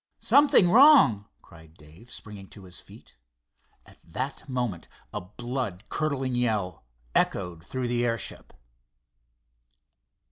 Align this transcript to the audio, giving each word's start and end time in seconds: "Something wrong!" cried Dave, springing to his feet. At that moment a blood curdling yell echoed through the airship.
"Something 0.19 0.71
wrong!" 0.71 1.27
cried 1.43 1.75
Dave, 1.77 2.11
springing 2.11 2.47
to 2.47 2.63
his 2.63 2.79
feet. 2.79 3.17
At 3.85 3.99
that 4.03 4.49
moment 4.49 4.87
a 5.13 5.21
blood 5.21 5.83
curdling 5.89 6.33
yell 6.33 6.87
echoed 7.13 7.63
through 7.63 7.87
the 7.87 8.03
airship. 8.03 8.51